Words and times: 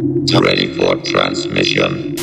Ready 0.00 0.68
for 0.74 1.00
transmission. 1.02 2.14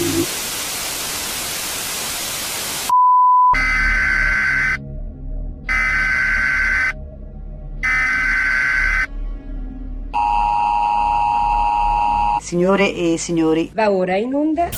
Signore 12.40 12.94
e 12.94 13.18
signori, 13.18 13.70
Va 13.74 13.92
ora 13.92 14.16
in 14.16 14.34
onda 14.34 14.70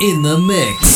In 0.00 0.20
the 0.20 0.36
mix. 0.36 0.95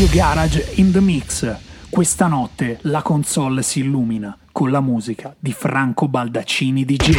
Radio 0.00 0.16
Garage 0.16 0.64
in 0.76 0.92
the 0.92 1.00
Mix. 1.00 1.54
Questa 1.90 2.26
notte 2.26 2.78
la 2.84 3.02
console 3.02 3.60
si 3.60 3.80
illumina 3.80 4.34
con 4.50 4.70
la 4.70 4.80
musica 4.80 5.36
di 5.38 5.52
Franco 5.52 6.08
Baldaccini 6.08 6.86
DJ. 6.86 7.18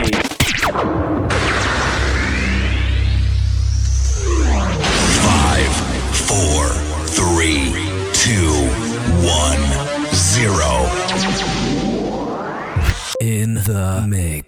Five, 5.20 5.70
four, 6.10 6.72
three, 7.06 7.72
two, 8.14 8.50
one, 9.28 9.62
zero. 10.14 10.88
In 13.20 13.62
the 13.64 14.04
mix. 14.08 14.41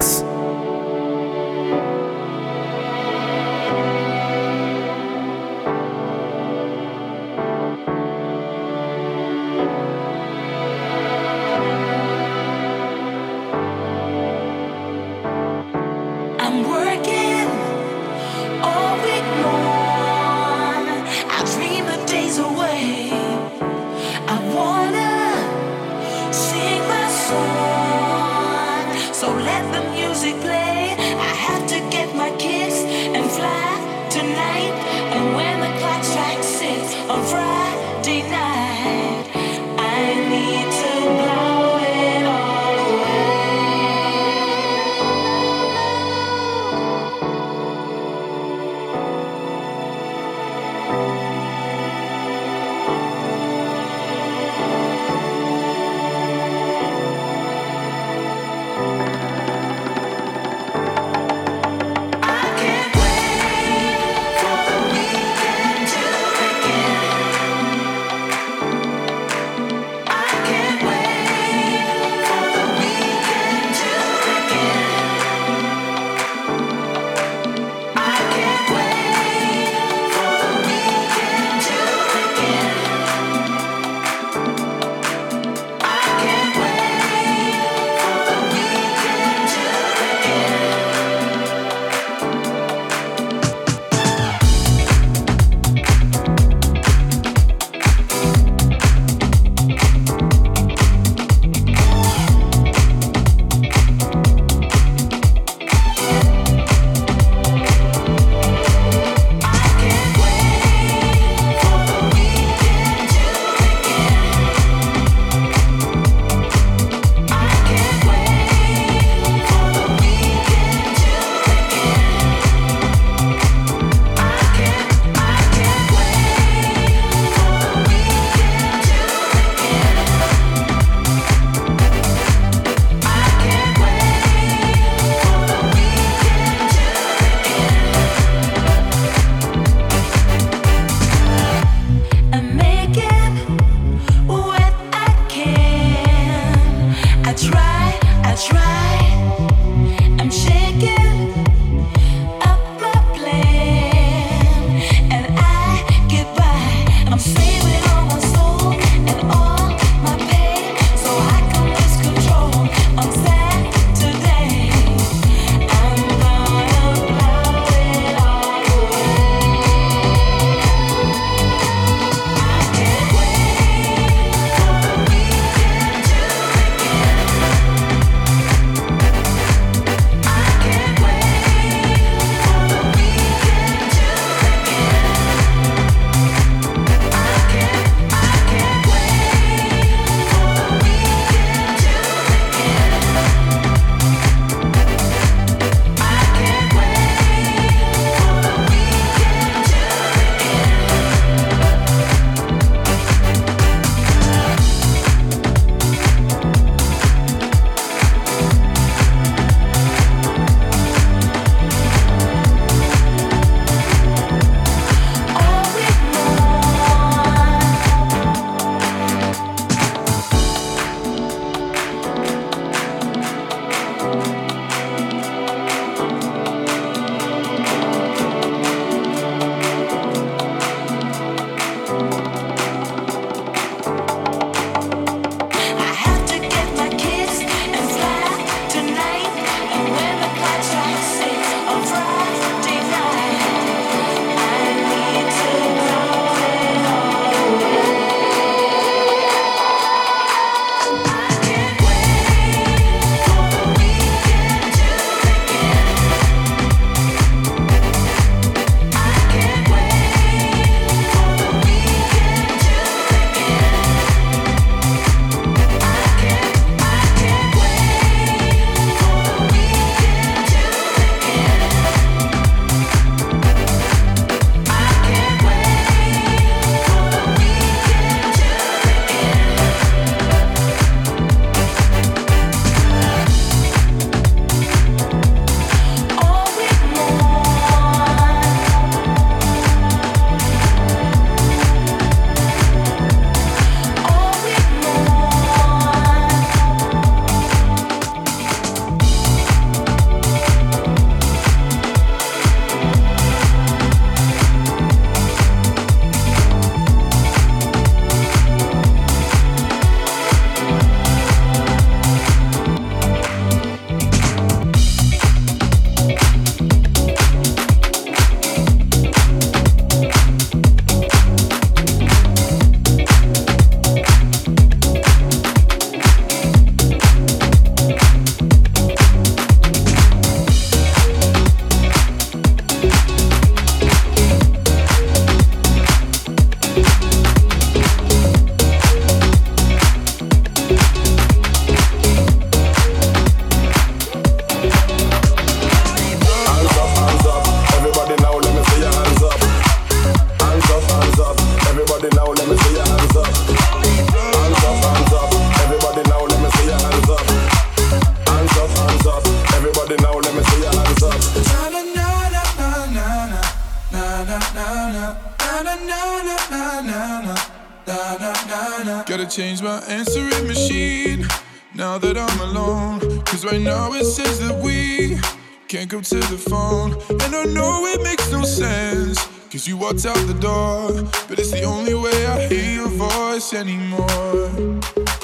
kids 380.03 380.17
out 380.17 380.27
the 380.27 380.39
door, 380.39 380.91
but 381.27 381.39
it's 381.39 381.51
the 381.51 381.63
only 381.63 381.94
way 381.94 382.25
I 382.25 382.47
hear 382.47 382.73
your 382.73 382.88
voice 382.89 383.53
anymore. 383.53 384.50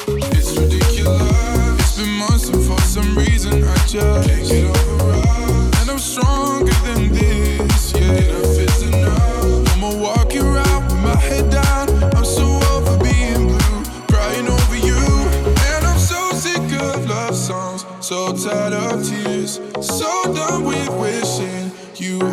It's 0.07 0.57
ridiculous. 0.57 1.79
It's 1.79 1.97
been 1.97 2.13
months, 2.17 2.49
and 2.49 2.63
for 2.63 2.79
some 2.81 3.17
reason 3.17 3.63
I 3.63 3.75
just 3.87 4.29
can't 4.29 4.47
get 4.47 4.65
over 4.65 5.11
us. 5.11 5.81
And 5.81 5.91
I'm 5.91 5.99
stronger 5.99 6.73
than 6.85 7.11
this, 7.13 7.93
yeah. 7.93 8.48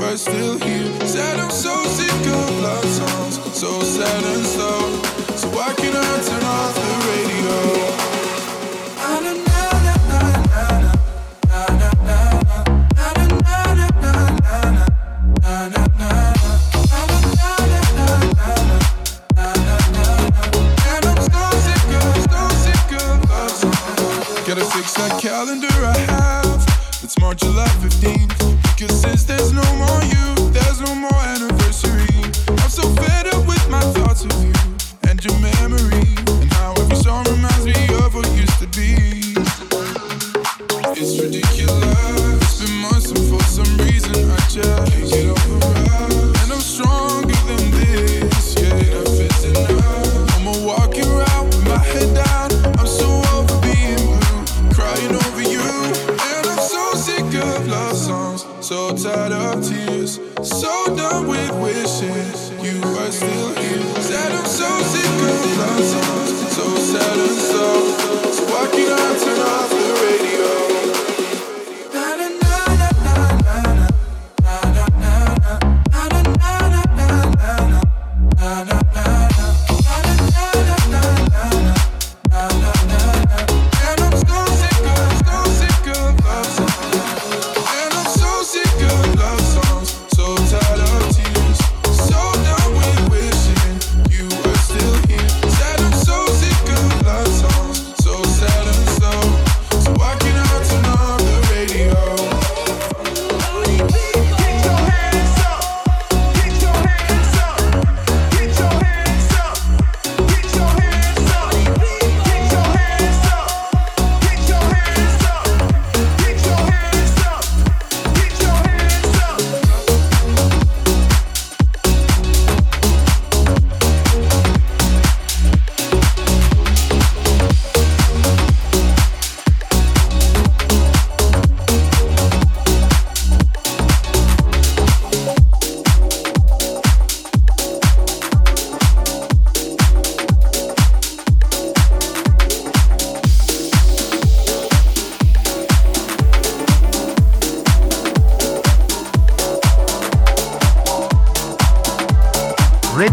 but 0.06 0.19
still 0.19 0.56
here. 0.61 1.06
Said 1.06 1.41
I'm 1.41 1.50
so 1.50 1.75
sick 1.85 2.26
of 2.32 2.61
love 2.62 2.85
songs, 2.85 3.58
so 3.58 3.81
sad 3.81 4.25
and 4.25 4.47
slow. 4.47 4.85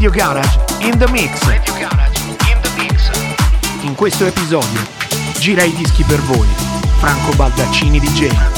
Radio 0.04 0.22
Garage 0.22 0.58
in 0.82 0.98
the 0.98 1.10
Mix. 1.12 1.42
Radio 1.46 1.74
Garage 1.76 2.20
in 2.28 2.60
the 2.62 2.70
Mix. 2.76 3.10
In 3.84 3.96
questo 3.96 4.26
episodio 4.26 4.82
gira 5.40 5.64
i 5.64 5.74
dischi 5.76 6.04
per 6.04 6.20
voi, 6.24 6.48
Franco 6.98 7.34
Baldaccini 7.38 8.02
di 8.02 8.14
Genova. 8.14 8.53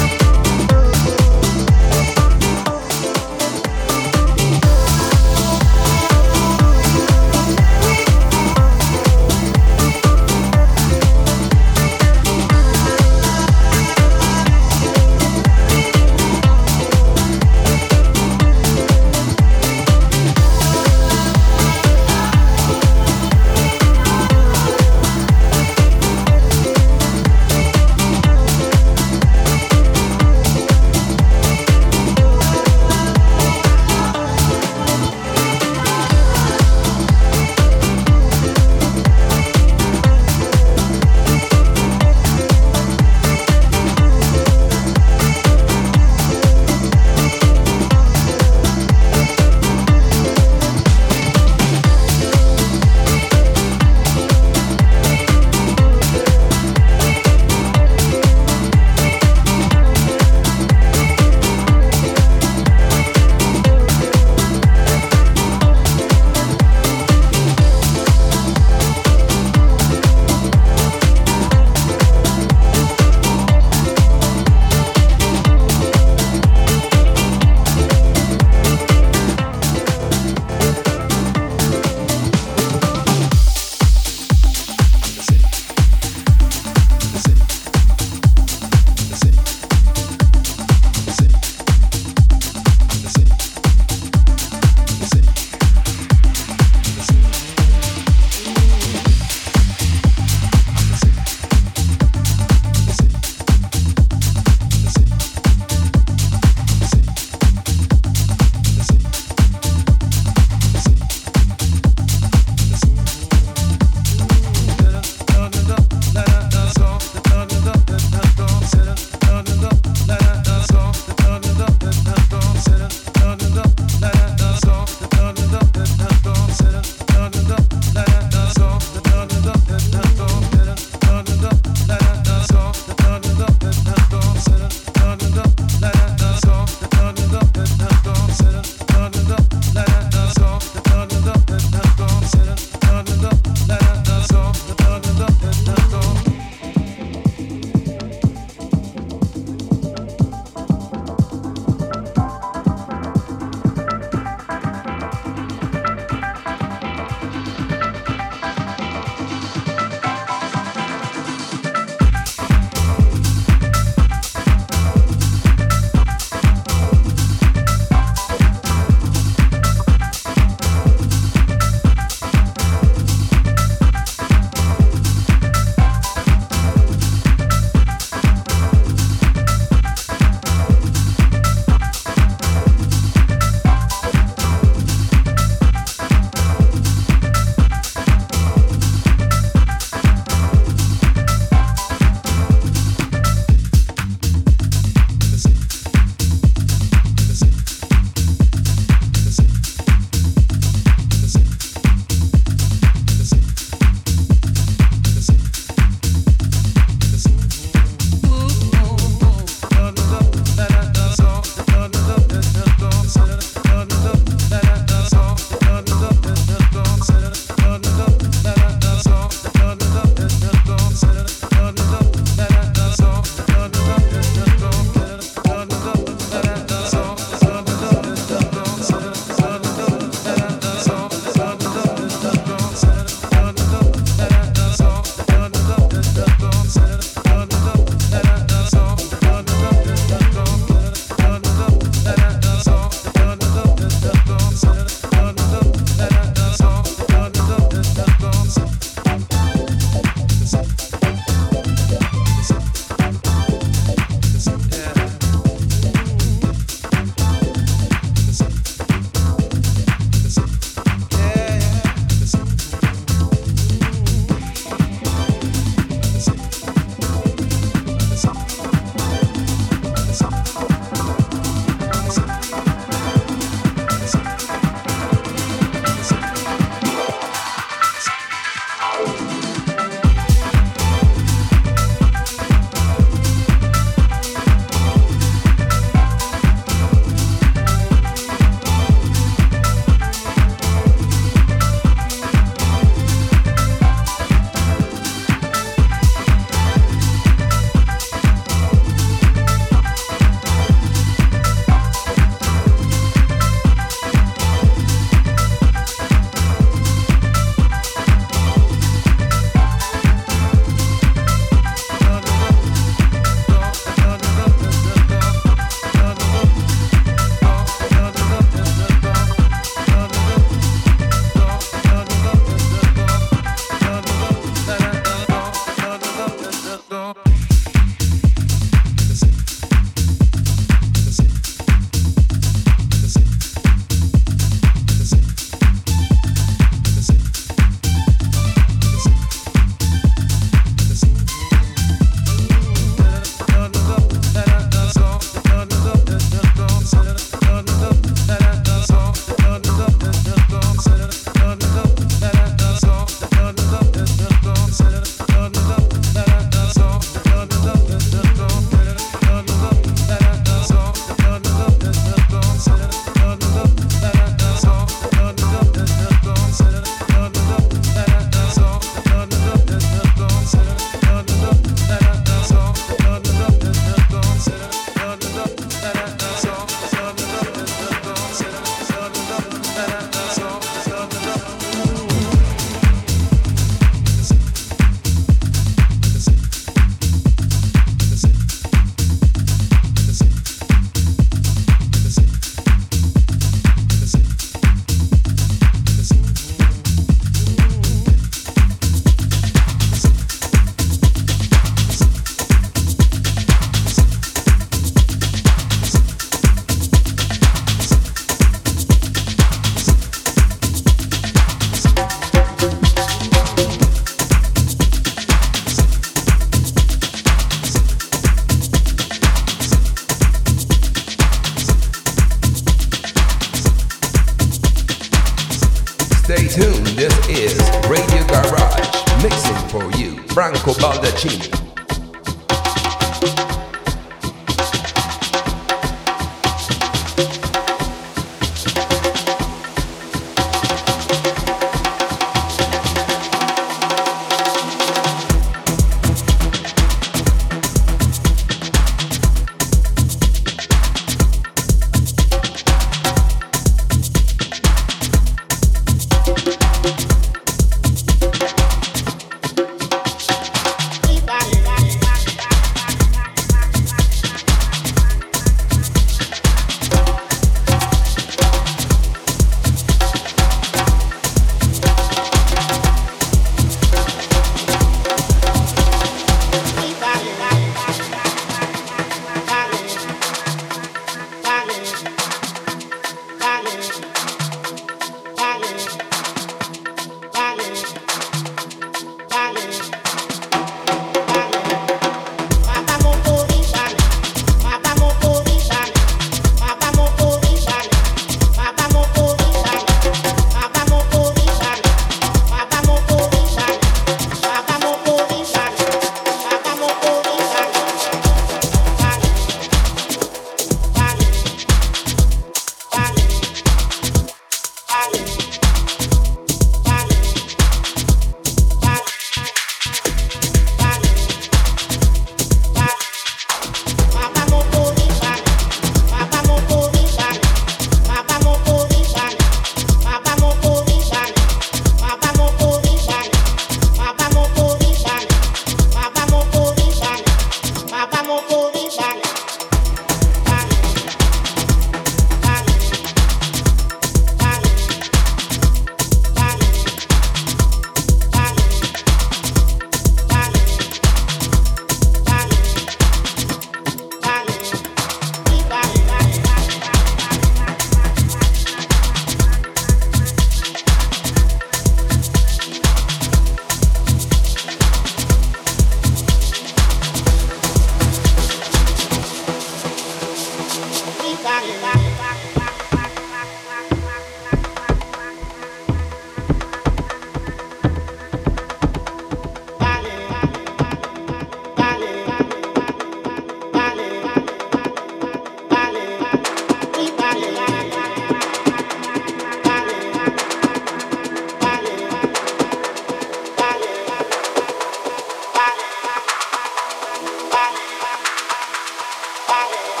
Bye. 599.60 600.00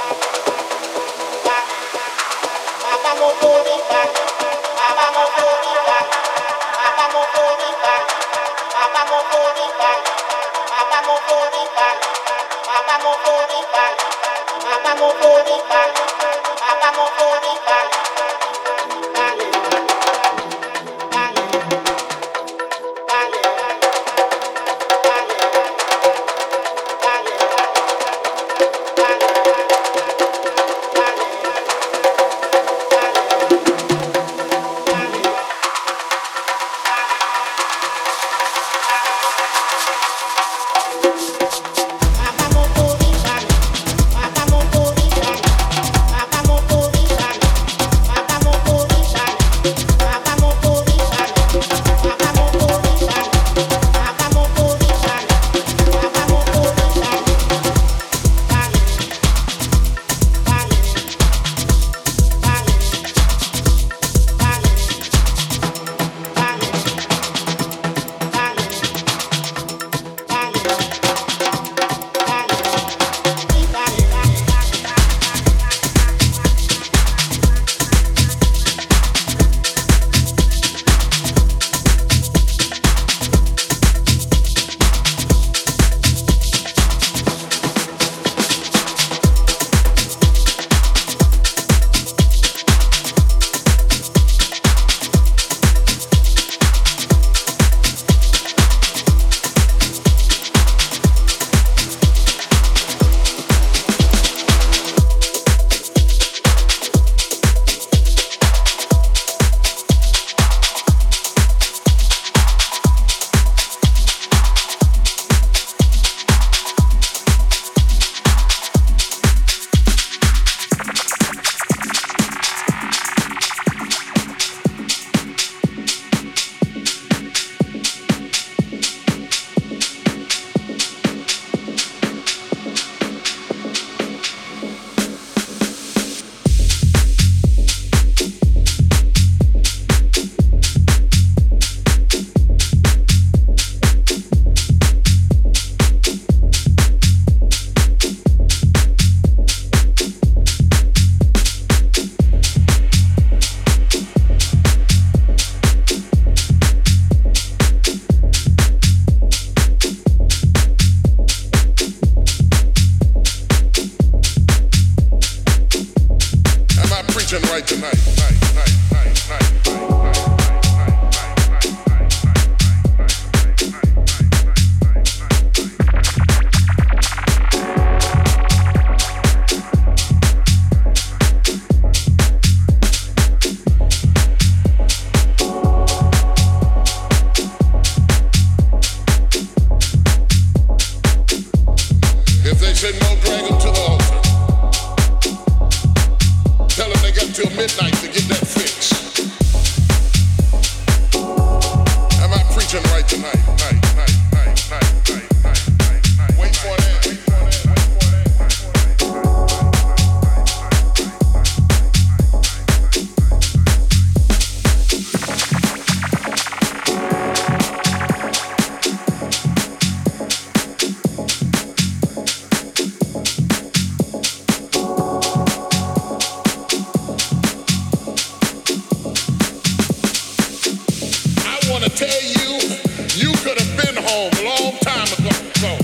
The 235.60 235.76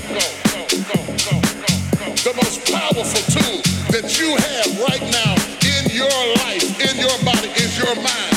most 2.34 2.64
powerful 2.72 3.20
tool 3.28 3.60
that 3.92 4.18
you 4.18 4.34
have 4.34 4.80
right 4.88 5.02
now 5.12 5.34
in 5.68 5.90
your 5.94 6.08
life, 6.36 6.64
in 6.80 6.96
your 6.96 7.18
body, 7.22 7.48
is 7.60 7.76
your 7.76 7.94
mind. 7.96 8.35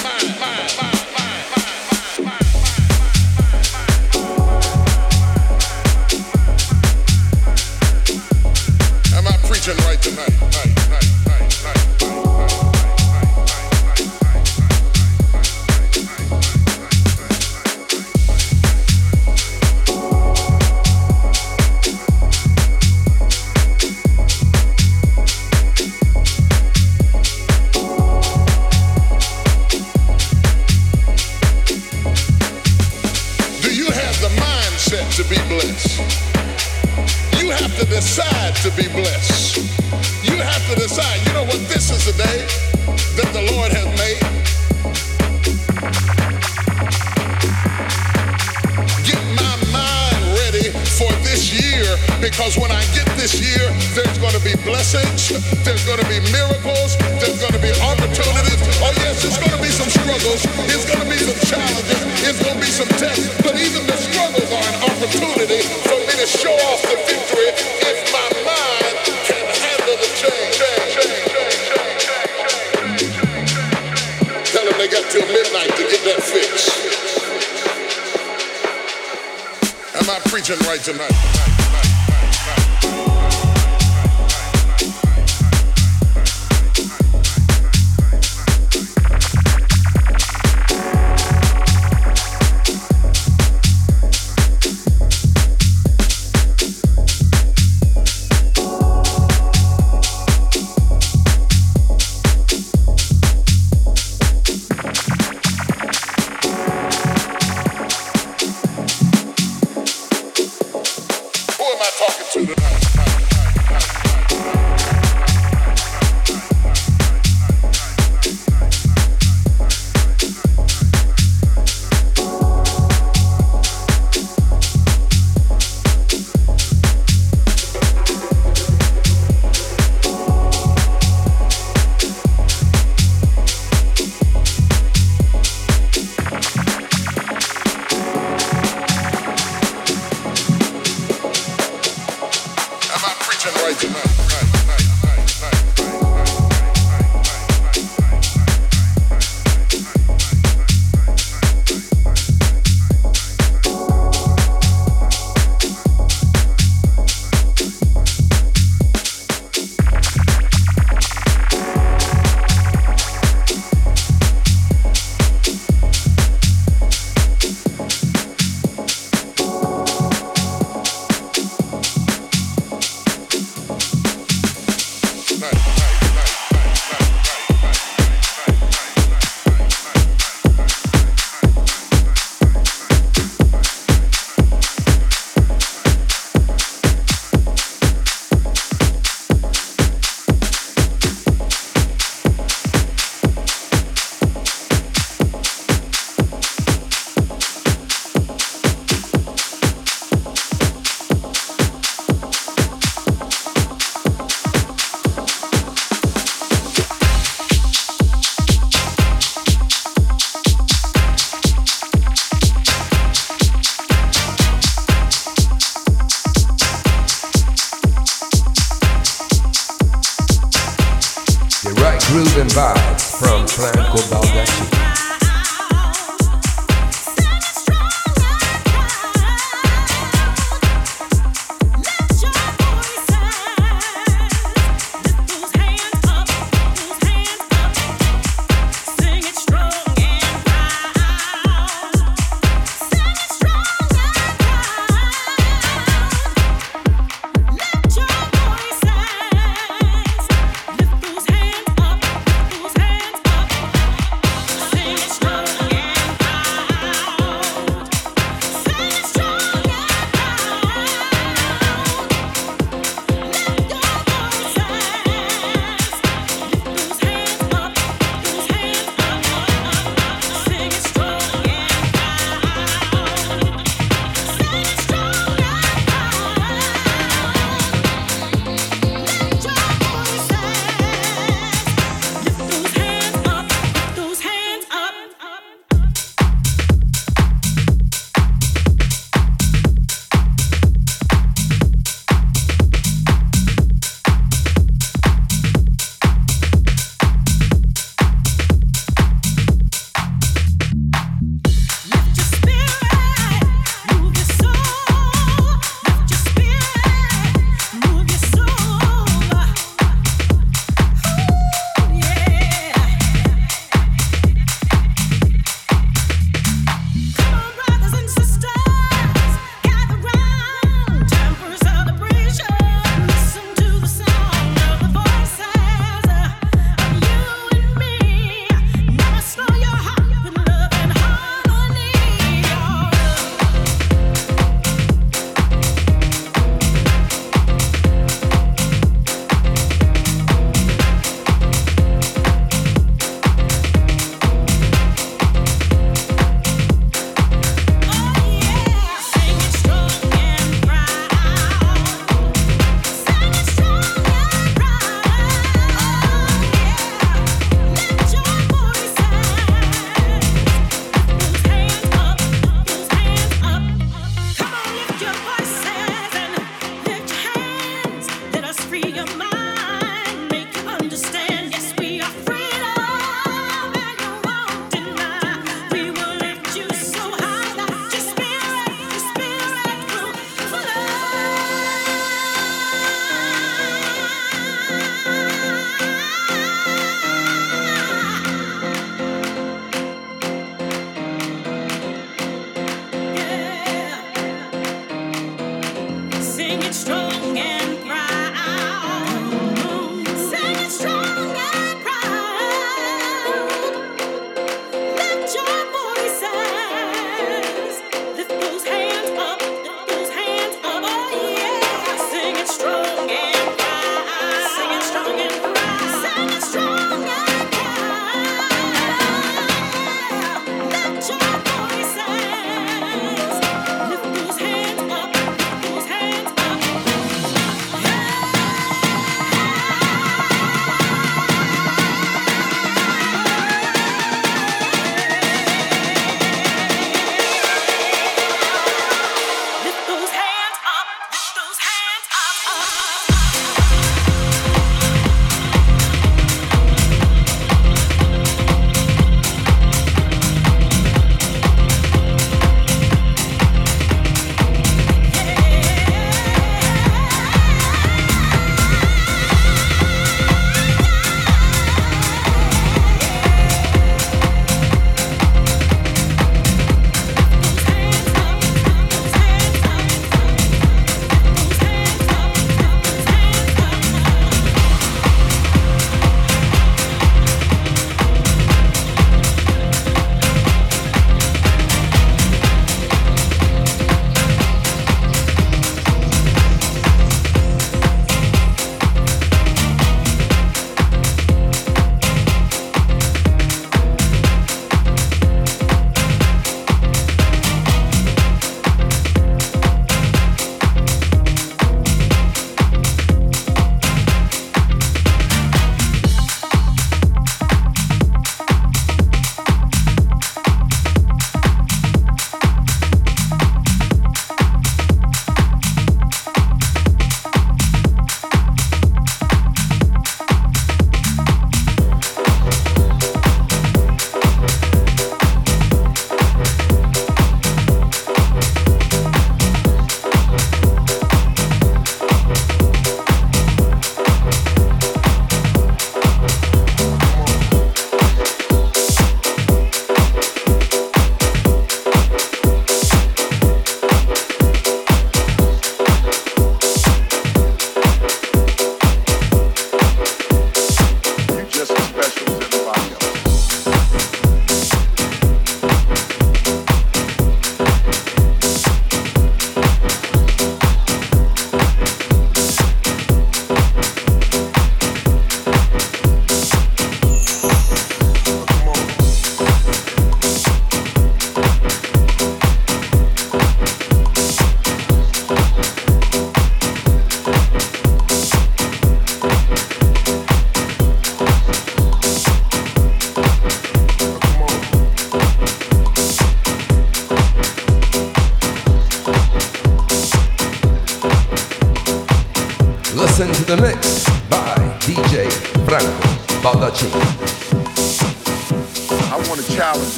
Franco 223.59 224.01
Baldacci. 224.07 224.88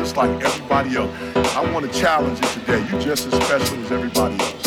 Just 0.00 0.16
like 0.16 0.30
everybody 0.42 0.96
else. 0.96 1.14
I 1.54 1.72
want 1.72 1.90
to 1.90 1.98
challenge 1.98 2.40
you 2.40 2.48
today. 2.60 2.86
You're 2.90 3.00
just 3.00 3.26
as 3.26 3.34
special 3.44 3.78
as 3.84 3.92
everybody 3.92 4.38
else. 4.40 4.66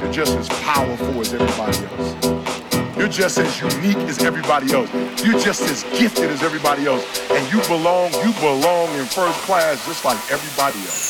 You're 0.00 0.12
just 0.12 0.36
as 0.36 0.48
powerful 0.60 1.20
as 1.20 1.34
everybody 1.34 1.78
else. 1.86 2.96
You're 2.96 3.08
just 3.08 3.38
as 3.38 3.60
unique 3.60 3.98
as 4.08 4.22
everybody 4.22 4.72
else. 4.72 4.92
You're 5.24 5.38
just 5.38 5.62
as 5.62 5.82
gifted 5.98 6.30
as 6.30 6.42
everybody 6.42 6.86
else. 6.86 7.04
And 7.30 7.52
you 7.52 7.60
belong, 7.62 8.12
you 8.24 8.32
belong 8.40 8.88
in 8.94 9.04
first 9.06 9.38
class 9.40 9.84
just 9.84 10.04
like 10.04 10.18
everybody 10.30 10.78
else. 10.78 11.03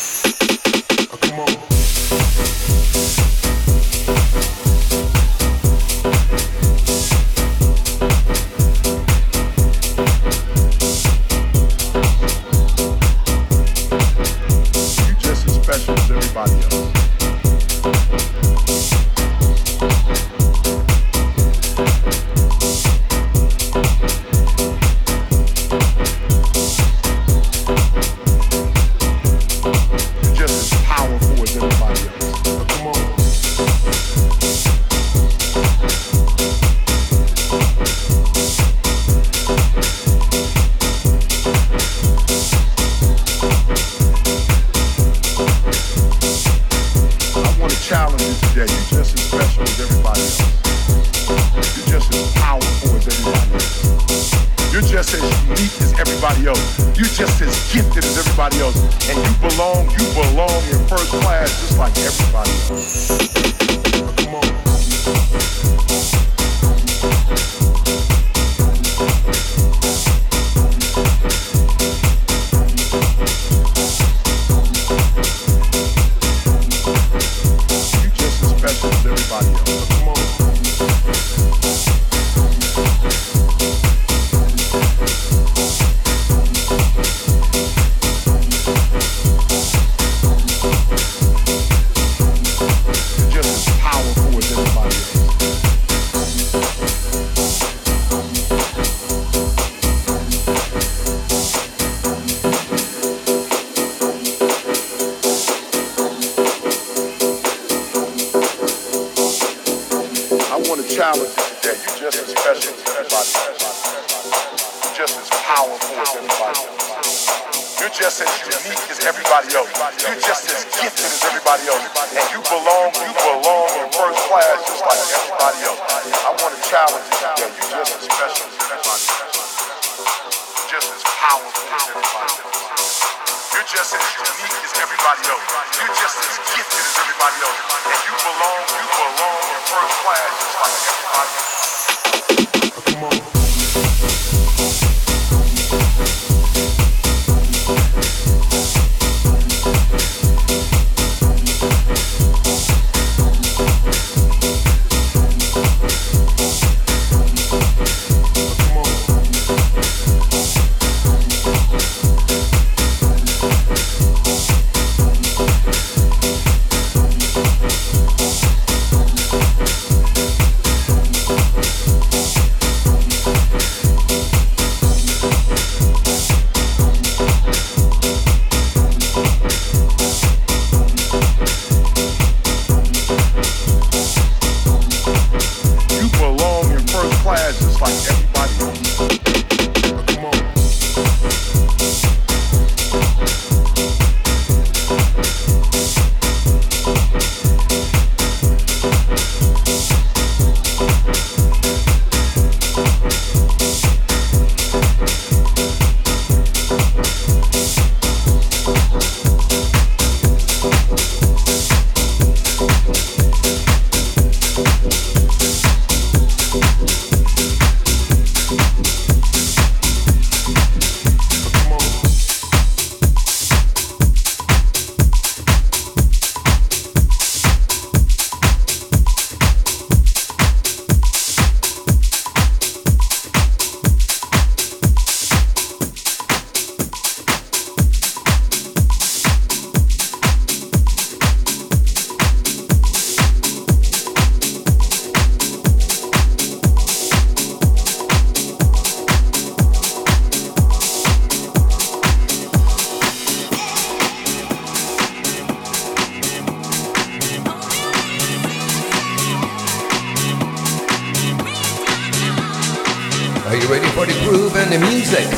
music. 265.05 265.29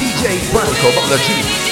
DJ 0.00 0.52
Radical 0.52 0.98
on 1.00 1.08
the 1.10 1.16
Jeep. 1.18 1.71